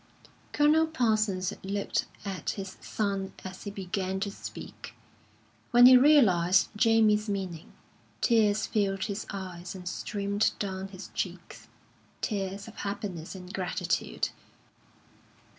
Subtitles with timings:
[0.51, 4.95] Colonel Parsons looked at his son as he began to speak.
[5.69, 7.73] When he realised Jamie's meaning,
[8.19, 11.67] tears filled his eyes and streamed down his cheeks
[12.19, 14.29] tears of happiness and gratitude.